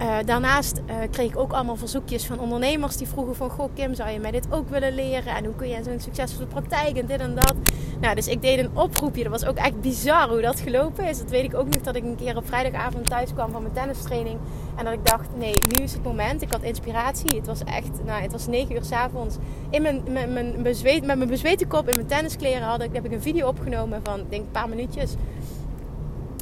[0.00, 3.50] uh, daarnaast uh, kreeg ik ook allemaal verzoekjes van ondernemers die vroegen van...
[3.50, 5.36] Goh Kim, zou je mij dit ook willen leren?
[5.36, 7.54] En hoe kun je zo'n succesvolle praktijk en dit en dat?
[8.00, 9.22] Nou, dus ik deed een oproepje.
[9.22, 11.18] Dat was ook echt bizar hoe dat gelopen is.
[11.18, 13.74] Dat weet ik ook nog dat ik een keer op vrijdagavond thuis kwam van mijn
[13.74, 14.38] tennistraining.
[14.76, 16.42] En dat ik dacht, nee, nu is het moment.
[16.42, 17.36] Ik had inspiratie.
[17.36, 19.36] Het was echt, nou, het was negen uur s'avonds.
[19.70, 23.12] In mijn, mijn, mijn met mijn bezweten kop in mijn tenniskleren had ik, heb ik
[23.12, 25.14] een video opgenomen van, denk een paar minuutjes...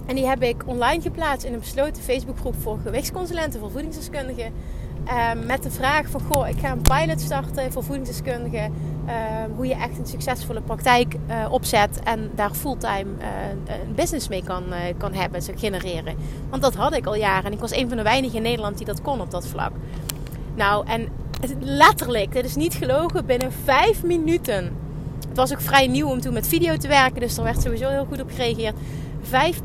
[0.06, 4.52] En die heb ik online geplaatst in een besloten Facebookgroep voor gewichtsconsulenten, voor voedingsdeskundigen.
[5.32, 8.64] Um, met de vraag van, goh, ik ga een pilot starten voor voedingsdeskundigen.
[8.64, 13.26] Um, hoe je echt een succesvolle praktijk uh, opzet en daar fulltime uh,
[13.66, 16.16] een business mee kan, uh, kan hebben, zo genereren.
[16.50, 18.76] Want dat had ik al jaren en ik was een van de weinigen in Nederland
[18.76, 19.72] die dat kon op dat vlak.
[20.54, 21.08] Nou, en
[21.60, 24.76] letterlijk, dit is niet gelogen, binnen vijf minuten.
[25.28, 27.88] Het was ook vrij nieuw om toen met video te werken, dus er werd sowieso
[27.88, 28.74] heel goed op gereageerd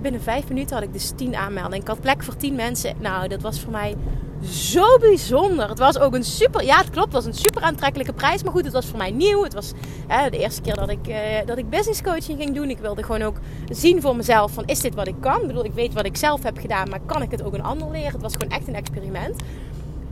[0.02, 1.82] binnen vijf minuten had ik dus tien aanmeldingen.
[1.82, 2.95] Ik had plek voor tien mensen.
[3.00, 3.95] Nou, dat was voor mij
[4.43, 5.69] zo bijzonder.
[5.69, 8.43] Het was ook een super, ja het klopt, het was een super aantrekkelijke prijs.
[8.43, 9.43] Maar goed, het was voor mij nieuw.
[9.43, 9.72] Het was
[10.08, 12.69] hè, de eerste keer dat ik, uh, dat ik business coaching ging doen.
[12.69, 13.38] Ik wilde gewoon ook
[13.69, 15.41] zien voor mezelf van is dit wat ik kan?
[15.41, 17.63] Ik bedoel, ik weet wat ik zelf heb gedaan, maar kan ik het ook een
[17.63, 18.12] ander leren?
[18.12, 19.36] Het was gewoon echt een experiment.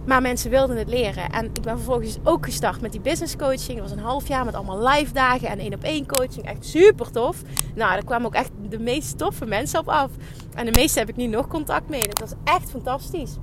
[0.07, 1.29] Maar mensen wilden het leren.
[1.31, 3.79] En ik ben vervolgens ook gestart met die business coaching.
[3.79, 6.45] Dat was een half jaar met allemaal live dagen en één op één coaching.
[6.45, 7.41] Echt super tof.
[7.75, 10.11] Nou, daar kwamen ook echt de meest toffe mensen op af.
[10.55, 12.01] En de meeste heb ik nu nog contact mee.
[12.01, 13.35] Dat was echt fantastisch.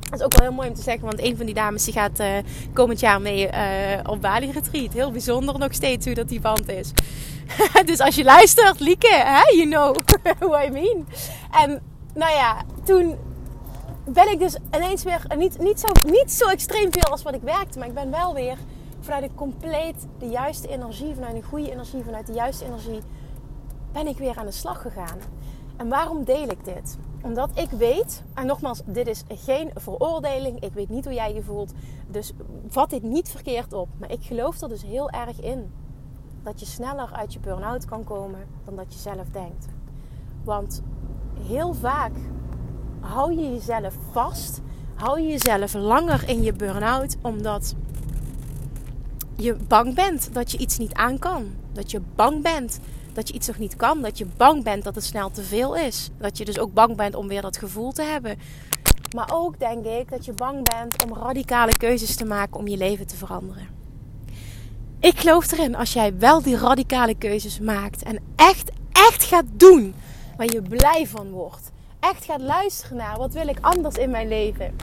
[0.00, 1.92] Dat is ook wel heel mooi om te zeggen, want een van die dames die
[1.92, 2.26] gaat uh,
[2.72, 4.92] komend jaar mee uh, op Bali Retreat.
[4.92, 6.90] Heel bijzonder nog steeds hoe dat die band is.
[7.84, 9.96] dus als je luistert, Lieke, hè, you know
[10.50, 11.06] what I mean.
[11.50, 11.82] En
[12.14, 13.16] nou ja, toen
[14.12, 17.42] ben ik dus ineens weer niet, niet, zo, niet zo extreem veel als wat ik
[17.42, 17.78] werkte.
[17.78, 18.58] Maar ik ben wel weer
[19.00, 23.00] vanuit een compleet de juiste energie, vanuit een goede energie, vanuit de juiste energie,
[23.92, 25.18] ben ik weer aan de slag gegaan.
[25.76, 26.98] En waarom deel ik dit?
[27.22, 30.60] Omdat ik weet, en nogmaals, dit is geen veroordeling.
[30.60, 31.72] Ik weet niet hoe jij je voelt.
[32.06, 32.32] Dus
[32.68, 33.88] vat dit niet verkeerd op.
[33.98, 35.72] Maar ik geloof er dus heel erg in.
[36.42, 39.66] Dat je sneller uit je burn-out kan komen dan dat je zelf denkt.
[40.44, 40.82] Want
[41.46, 42.12] heel vaak
[43.06, 44.60] hou je jezelf vast.
[44.94, 47.74] Hou je jezelf langer in je burn-out omdat
[49.36, 51.50] je bang bent dat je iets niet aan kan.
[51.72, 52.80] Dat je bang bent
[53.12, 54.02] dat je iets nog niet kan.
[54.02, 56.10] Dat je bang bent dat het snel te veel is.
[56.18, 58.38] Dat je dus ook bang bent om weer dat gevoel te hebben.
[59.14, 62.76] Maar ook denk ik dat je bang bent om radicale keuzes te maken om je
[62.76, 63.68] leven te veranderen.
[65.00, 69.94] Ik geloof erin als jij wel die radicale keuzes maakt en echt, echt gaat doen
[70.36, 71.70] waar je blij van wordt.
[72.00, 74.76] Echt gaat luisteren naar wat wil ik anders in mijn leven.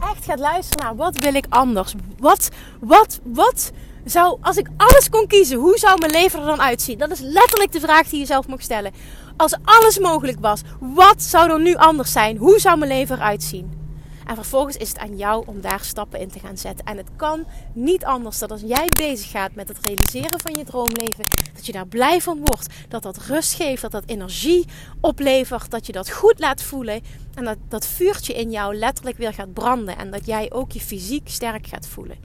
[0.00, 1.94] Echt gaat luisteren naar wat wil ik anders.
[2.18, 2.48] Wat,
[2.80, 3.70] wat, wat
[4.04, 6.98] zou, als ik alles kon kiezen, hoe zou mijn leven er dan uitzien?
[6.98, 8.92] Dat is letterlijk de vraag die je zelf mag stellen.
[9.36, 12.36] Als alles mogelijk was, wat zou er nu anders zijn?
[12.36, 13.87] Hoe zou mijn leven eruit zien?
[14.28, 16.84] En vervolgens is het aan jou om daar stappen in te gaan zetten.
[16.84, 20.64] En het kan niet anders dan als jij bezig gaat met het realiseren van je
[20.64, 24.64] droomleven, dat je daar blij van wordt, dat dat rust geeft, dat dat energie
[25.00, 27.00] oplevert, dat je dat goed laat voelen
[27.34, 30.80] en dat dat vuurtje in jou letterlijk weer gaat branden en dat jij ook je
[30.80, 32.16] fysiek sterk gaat voelen.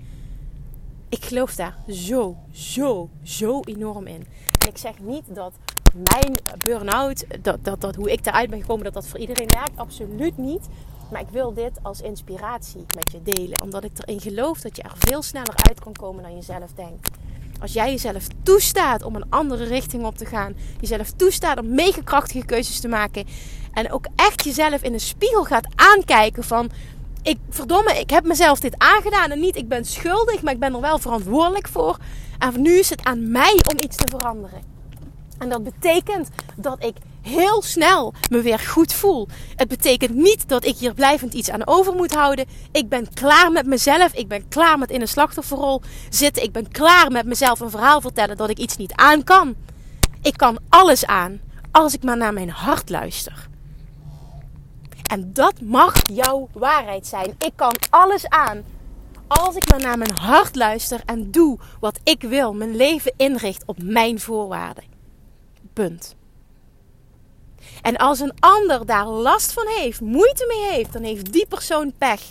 [1.10, 4.28] Ik geloof daar zo, zo, zo enorm in.
[4.60, 5.54] En ik zeg niet dat
[5.94, 9.78] mijn burn-out, dat, dat, dat hoe ik eruit ben gekomen, dat dat voor iedereen werkt.
[9.78, 10.68] Absoluut niet.
[11.13, 13.62] Maar ik wil dit als inspiratie met je delen.
[13.62, 16.71] Omdat ik erin geloof dat je er veel sneller uit kan komen dan je zelf
[16.76, 17.10] denkt.
[17.62, 20.56] Als jij jezelf toestaat om een andere richting op te gaan.
[20.80, 23.26] Jezelf toestaat om mega krachtige keuzes te maken.
[23.73, 26.71] En ook echt jezelf in de spiegel gaat aankijken van...
[27.21, 30.73] Ik, verdomme, ik heb mezelf dit aangedaan en niet ik ben schuldig, maar ik ben
[30.73, 31.97] er wel verantwoordelijk voor.
[32.39, 34.62] En nu is het aan mij om iets te veranderen.
[35.38, 39.27] En dat betekent dat ik heel snel me weer goed voel.
[39.55, 42.45] Het betekent niet dat ik hier blijvend iets aan over moet houden.
[42.71, 44.13] Ik ben klaar met mezelf.
[44.13, 46.43] Ik ben klaar met in een slachtofferrol zitten.
[46.43, 49.55] Ik ben klaar met mezelf een verhaal vertellen dat ik iets niet aan kan.
[50.21, 53.47] Ik kan alles aan als ik maar naar mijn hart luister.
[55.03, 57.36] En dat mag jouw waarheid zijn.
[57.38, 58.63] Ik kan alles aan
[59.27, 63.63] als ik maar naar mijn hart luister en doe wat ik wil, mijn leven inricht
[63.65, 64.83] op mijn voorwaarden.
[65.73, 66.15] Punt.
[67.82, 71.93] En als een ander daar last van heeft, moeite mee heeft, dan heeft die persoon
[71.97, 72.21] pech.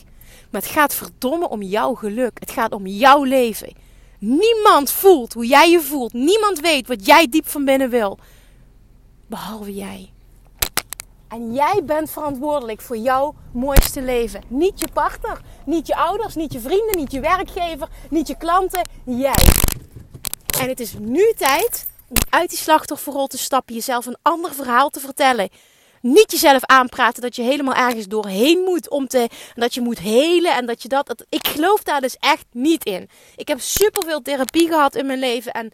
[0.51, 2.41] Maar het gaat verdomme om jouw geluk.
[2.41, 3.73] Het gaat om jouw leven.
[4.19, 6.13] Niemand voelt hoe jij je voelt.
[6.13, 8.19] Niemand weet wat jij diep van binnen wil.
[9.27, 10.13] Behalve jij.
[11.29, 14.43] En jij bent verantwoordelijk voor jouw mooiste leven.
[14.49, 18.89] Niet je partner, niet je ouders, niet je vrienden, niet je werkgever, niet je klanten.
[19.05, 19.45] Jij.
[20.61, 21.87] En het is nu tijd
[22.29, 25.49] uit die slachtofferrol te stappen, jezelf een ander verhaal te vertellen.
[26.01, 30.55] Niet jezelf aanpraten dat je helemaal ergens doorheen moet om te, dat je moet helen
[30.55, 31.25] en dat je dat, dat.
[31.29, 33.09] Ik geloof daar dus echt niet in.
[33.37, 35.73] Ik heb superveel therapie gehad in mijn leven en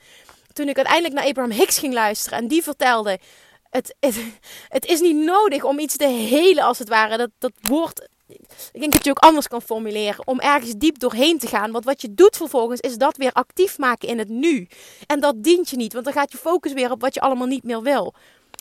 [0.52, 3.18] toen ik uiteindelijk naar Abraham Hicks ging luisteren en die vertelde
[3.70, 4.16] het, het,
[4.68, 7.16] het, is niet nodig om iets te helen, als het ware.
[7.16, 8.08] Dat, dat woord,
[8.72, 10.26] ik denk dat je ook anders kan formuleren.
[10.26, 11.72] Om ergens diep doorheen te gaan.
[11.72, 14.68] Want wat je doet vervolgens, is dat weer actief maken in het nu.
[15.06, 17.46] En dat dient je niet, want dan gaat je focus weer op wat je allemaal
[17.46, 18.14] niet meer wil.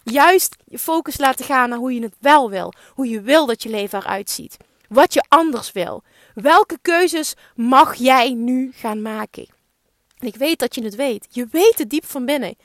[0.04, 2.74] Juist je focus laten gaan naar hoe je het wel wil.
[2.94, 4.58] Hoe je wil dat je leven eruit ziet.
[4.90, 6.04] Wat je anders wil.
[6.34, 9.48] Welke keuzes mag jij nu gaan maken?
[10.18, 11.28] En ik weet dat je het weet.
[11.30, 12.56] Je weet het diep van binnen.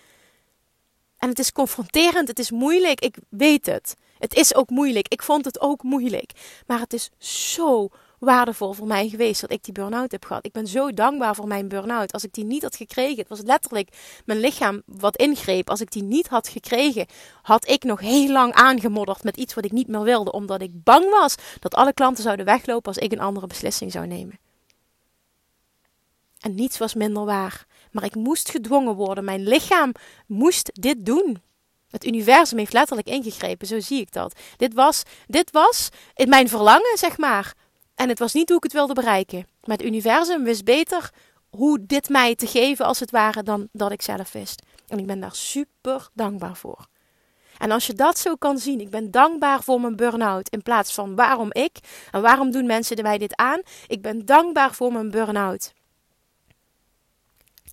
[1.19, 3.95] En het is confronterend, het is moeilijk, ik weet het.
[4.23, 6.33] Het is ook moeilijk, ik vond het ook moeilijk.
[6.67, 10.47] Maar het is zo waardevol voor mij geweest dat ik die burn-out heb gehad.
[10.47, 12.13] Ik ben zo dankbaar voor mijn burn-out.
[12.13, 13.89] Als ik die niet had gekregen, het was letterlijk
[14.25, 15.71] mijn lichaam wat ingreep.
[15.71, 17.07] Als ik die niet had gekregen,
[17.43, 20.33] had ik nog heel lang aangemodderd met iets wat ik niet meer wilde.
[20.33, 24.07] Omdat ik bang was dat alle klanten zouden weglopen als ik een andere beslissing zou
[24.07, 24.39] nemen.
[26.41, 27.67] En niets was minder waar.
[27.91, 29.25] Maar ik moest gedwongen worden.
[29.25, 29.93] Mijn lichaam
[30.27, 31.43] moest dit doen.
[31.92, 34.38] Het universum heeft letterlijk ingegrepen, zo zie ik dat.
[34.57, 37.55] Dit was, dit was in mijn verlangen, zeg maar.
[37.94, 39.46] En het was niet hoe ik het wilde bereiken.
[39.64, 41.11] Maar het universum wist beter
[41.50, 44.62] hoe dit mij te geven, als het ware, dan dat ik zelf wist.
[44.88, 46.87] En ik ben daar super dankbaar voor.
[47.59, 50.94] En als je dat zo kan zien, ik ben dankbaar voor mijn burn-out in plaats
[50.94, 51.78] van waarom ik
[52.11, 53.61] en waarom doen mensen mij dit aan.
[53.87, 55.72] Ik ben dankbaar voor mijn burn-out.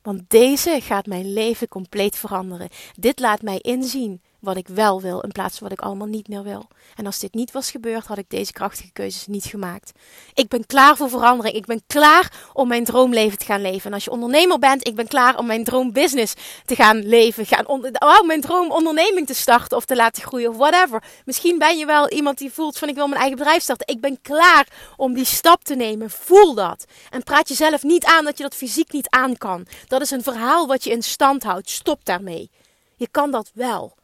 [0.02, 2.70] Want deze gaat mijn leven compleet veranderen.
[2.94, 6.28] Dit laat mij inzien wat ik wel wil in plaats van wat ik allemaal niet
[6.28, 6.68] meer wil.
[6.96, 9.92] En als dit niet was gebeurd, had ik deze krachtige keuzes niet gemaakt.
[10.34, 11.56] Ik ben klaar voor verandering.
[11.56, 13.86] Ik ben klaar om mijn droomleven te gaan leven.
[13.86, 16.34] En als je ondernemer bent, ik ben klaar om mijn droombusiness
[16.66, 17.46] te gaan leven.
[17.46, 21.04] Gaan oh, mijn droomonderneming te starten of te laten groeien of whatever.
[21.26, 23.88] Misschien ben je wel iemand die voelt van ik wil mijn eigen bedrijf starten.
[23.88, 26.10] Ik ben klaar om die stap te nemen.
[26.10, 26.86] Voel dat.
[27.10, 29.68] En praat jezelf niet aan dat je dat fysiek niet aan kan.
[29.88, 31.70] Dat is een verhaal wat je in stand houdt.
[31.70, 32.50] Stop daarmee.
[32.96, 33.98] Je kan dat wel.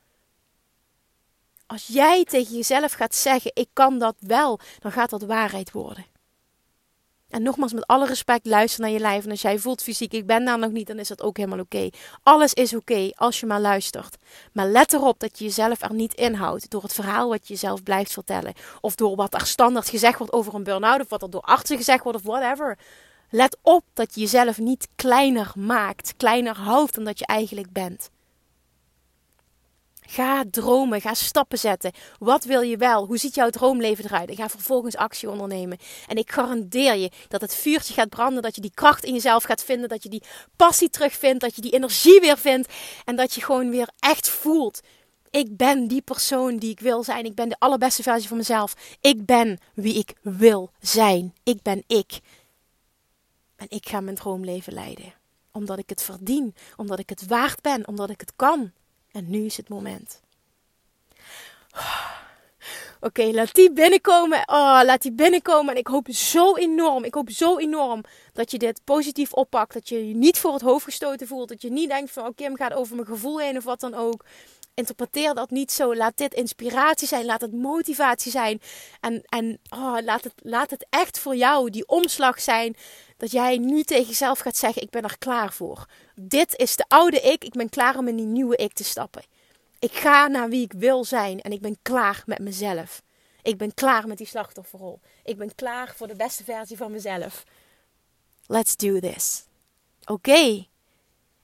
[1.67, 6.06] Als jij tegen jezelf gaat zeggen: Ik kan dat wel, dan gaat dat waarheid worden.
[7.30, 9.23] En nogmaals, met alle respect, luister naar je lijf.
[9.23, 11.60] En als jij voelt fysiek, ik ben daar nog niet, dan is dat ook helemaal
[11.60, 11.89] oké.
[12.23, 14.17] Alles is oké als je maar luistert.
[14.54, 17.84] Maar let erop dat je jezelf er niet inhoudt door het verhaal wat je jezelf
[17.84, 18.54] blijft vertellen.
[18.82, 21.78] Of door wat er standaard gezegd wordt over een burn-out, of wat er door artsen
[21.78, 22.78] gezegd wordt, of whatever.
[23.30, 28.10] Let op dat je jezelf niet kleiner maakt, kleiner houdt dan dat je eigenlijk bent.
[30.08, 31.91] Ga dromen, ga stappen zetten.
[32.20, 33.06] Wat wil je wel?
[33.06, 34.30] Hoe ziet jouw droomleven eruit?
[34.30, 35.78] En ga vervolgens actie ondernemen.
[36.08, 39.44] En ik garandeer je dat het vuurtje gaat branden, dat je die kracht in jezelf
[39.44, 40.24] gaat vinden, dat je die
[40.56, 42.74] passie terugvindt, dat je die energie weer vindt
[43.06, 44.82] en dat je gewoon weer echt voelt.
[45.30, 47.26] Ik ben die persoon die ik wil zijn.
[47.26, 48.98] Ik ben de allerbeste versie van mezelf.
[49.02, 51.34] Ik ben wie ik wil zijn.
[51.44, 52.20] Ik ben ik.
[53.56, 55.13] En ik ga mijn droomleven leiden.
[55.52, 58.72] Omdat ik het verdien, omdat ik het waard ben, omdat ik het kan.
[59.15, 60.21] En nu is het moment.
[62.99, 64.38] Oké, laat die binnenkomen.
[64.38, 65.73] Oh, laat die binnenkomen.
[65.73, 69.73] En ik hoop zo enorm, ik hoop zo enorm dat je dit positief oppakt.
[69.73, 71.49] Dat je je niet voor het hoofd gestoten voelt.
[71.49, 73.93] Dat je niet denkt van, oh Kim gaat over mijn gevoel heen of wat dan
[73.93, 74.25] ook.
[74.76, 75.96] Interpreteer dat niet zo.
[75.96, 77.26] Laat dit inspiratie zijn.
[77.26, 78.62] Laat het motivatie zijn.
[79.00, 82.76] En, en oh, laat, het, laat het echt voor jou die omslag zijn.
[83.18, 85.86] Dat jij nu tegen jezelf gaat zeggen: Ik ben er klaar voor.
[86.16, 87.44] Dit is de oude ik.
[87.44, 89.24] Ik ben klaar om in die nieuwe ik te stappen.
[89.80, 91.42] Ik ga naar wie ik wil zijn.
[91.42, 93.02] En ik ben klaar met mezelf.
[93.42, 95.00] Ik ben klaar met die slachtofferrol.
[95.24, 97.44] Ik ben klaar voor de beste versie van mezelf.
[98.48, 99.46] Let's do this.
[100.06, 100.66] Oké.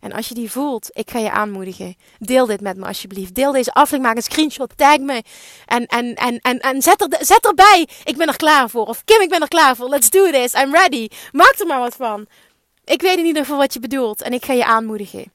[0.01, 1.95] En als je die voelt, ik ga je aanmoedigen.
[2.19, 3.35] Deel dit met me alsjeblieft.
[3.35, 5.23] Deel deze aflevering, maak een screenshot, tag me.
[5.65, 8.85] En, en, en, en, en zet, er, zet erbij, ik ben er klaar voor.
[8.85, 9.89] Of Kim, ik ben er klaar voor.
[9.89, 11.07] Let's do this, I'm ready.
[11.31, 12.27] Maak er maar wat van.
[12.85, 15.33] Ik weet in ieder geval wat je bedoelt en ik ga je aanmoedigen.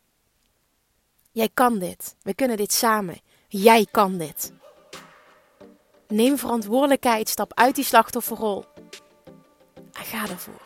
[1.33, 2.15] Jij kan dit.
[2.23, 3.21] We kunnen dit samen.
[3.49, 4.53] Jij kan dit.
[6.09, 8.65] Neem verantwoordelijkheid, stap uit die slachtofferrol.
[9.75, 10.66] En ga ervoor.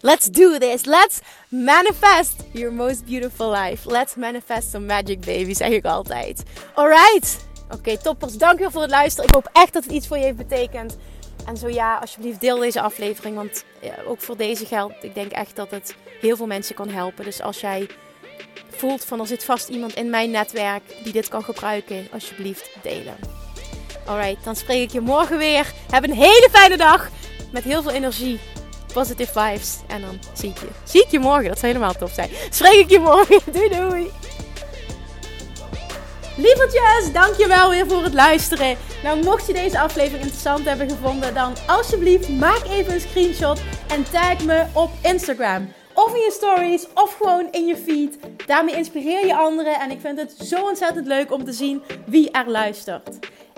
[0.00, 0.84] Let's do this.
[0.84, 3.90] Let's manifest your most beautiful life.
[3.90, 6.42] Let's manifest some magic, baby, zeg ik altijd.
[6.74, 7.38] Alright.
[7.64, 8.36] Oké, okay, toppers.
[8.36, 9.28] Dankjewel voor het luisteren.
[9.28, 10.96] Ik hoop echt dat het iets voor je heeft betekend.
[11.46, 13.36] En zo ja, alsjeblieft deel deze aflevering.
[13.36, 13.64] Want
[14.06, 15.04] ook voor deze geldt.
[15.04, 17.24] Ik denk echt dat het heel veel mensen kan helpen.
[17.24, 17.88] Dus als jij
[18.70, 22.08] voelt van er zit vast iemand in mijn netwerk die dit kan gebruiken.
[22.12, 23.16] Alsjeblieft delen.
[24.06, 25.72] Alright, dan spreek ik je morgen weer.
[25.90, 27.10] Heb een hele fijne dag.
[27.52, 28.40] Met heel veel energie
[29.00, 29.78] positive vibes.
[29.86, 30.68] En dan zie ik je.
[30.84, 31.48] Zie ik je morgen.
[31.48, 32.30] Dat zou helemaal tof zijn.
[32.50, 33.40] Spreek ik je morgen.
[33.52, 34.10] Doei doei.
[36.36, 38.76] Lievertjes, dankjewel weer voor het luisteren.
[39.02, 44.04] Nou, mocht je deze aflevering interessant hebben gevonden, dan alsjeblieft maak even een screenshot en
[44.10, 45.72] tag me op Instagram.
[45.94, 48.18] Of in je stories, of gewoon in je feed.
[48.46, 52.30] Daarmee inspireer je anderen en ik vind het zo ontzettend leuk om te zien wie
[52.30, 53.18] er luistert.